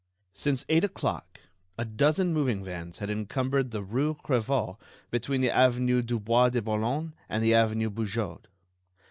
Since 0.33 0.65
eight 0.67 0.83
o'clock 0.83 1.41
a 1.77 1.85
dozen 1.85 2.33
moving 2.33 2.63
vans 2.63 2.97
had 2.97 3.11
encumbered 3.11 3.69
the 3.69 3.83
rue 3.83 4.15
Crevaux 4.23 4.79
between 5.11 5.41
the 5.41 5.51
avenue 5.51 6.01
du 6.01 6.19
Bois 6.19 6.49
de 6.49 6.59
Boulogne 6.59 7.13
and 7.29 7.43
the 7.43 7.53
avenue 7.53 7.91
Bugeaud. 7.91 8.45
Mon. 8.47 8.51